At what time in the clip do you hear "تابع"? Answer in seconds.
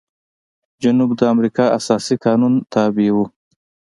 2.73-3.09